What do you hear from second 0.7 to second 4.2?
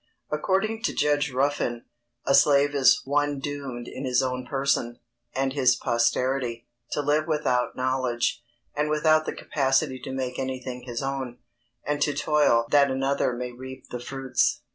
to Judge Ruffin, a slave is "one doomed in